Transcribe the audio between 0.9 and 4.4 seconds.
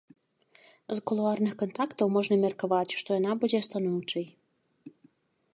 З кулуарных кантактаў можна меркаваць, што яна будзе станоўчай.